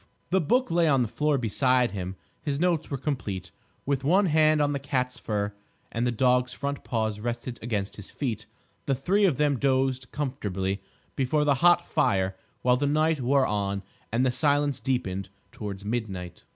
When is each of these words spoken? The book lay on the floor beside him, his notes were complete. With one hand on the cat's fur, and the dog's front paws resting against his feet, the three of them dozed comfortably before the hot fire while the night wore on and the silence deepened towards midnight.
The 0.31 0.41
book 0.41 0.71
lay 0.71 0.87
on 0.87 1.03
the 1.03 1.07
floor 1.07 1.37
beside 1.37 1.91
him, 1.91 2.15
his 2.41 2.59
notes 2.59 2.89
were 2.89 2.97
complete. 2.97 3.51
With 3.85 4.03
one 4.03 4.25
hand 4.25 4.59
on 4.59 4.73
the 4.73 4.79
cat's 4.79 5.19
fur, 5.19 5.53
and 5.91 6.07
the 6.07 6.11
dog's 6.11 6.53
front 6.53 6.83
paws 6.83 7.19
resting 7.19 7.59
against 7.61 7.97
his 7.97 8.09
feet, 8.09 8.47
the 8.87 8.95
three 8.95 9.25
of 9.25 9.37
them 9.37 9.59
dozed 9.59 10.11
comfortably 10.11 10.81
before 11.15 11.43
the 11.45 11.53
hot 11.61 11.85
fire 11.85 12.35
while 12.63 12.77
the 12.77 12.87
night 12.87 13.21
wore 13.21 13.45
on 13.45 13.83
and 14.11 14.25
the 14.25 14.31
silence 14.31 14.79
deepened 14.79 15.29
towards 15.51 15.85
midnight. 15.85 16.45